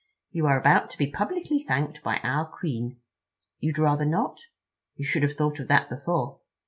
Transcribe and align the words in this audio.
You 0.31 0.47
are 0.47 0.59
about 0.59 0.89
to 0.89 0.97
be 0.97 1.11
publicly 1.11 1.59
thanked 1.59 2.01
by 2.01 2.17
our 2.23 2.45
Queen. 2.47 2.97
You'd 3.59 3.77
rather 3.77 4.03
not? 4.03 4.39
You 4.95 5.05
should 5.05 5.21
have 5.21 5.33
thought 5.35 5.59
of 5.59 5.67
that 5.67 5.89
before. 5.89 6.39